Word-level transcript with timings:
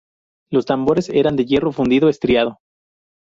Los 0.51 0.65
tambores 0.65 1.09
eran 1.09 1.35
de 1.35 1.45
hierro 1.45 1.71
fundido 1.71 2.09
estriado. 2.09 2.57